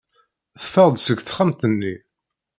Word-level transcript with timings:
Teffeɣ-d 0.61 0.97
seg 1.01 1.17
texxamt-nni. 1.21 1.95